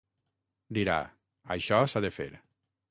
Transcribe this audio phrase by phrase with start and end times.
[0.77, 0.95] Dirà:
[1.59, 2.29] això s’ha de fer.